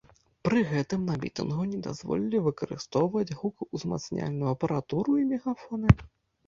[0.45, 5.89] Пры гэтым на мітынгу не дазволілі выкарыстоўваць гукаўзмацняльную апаратуру і мегафоны.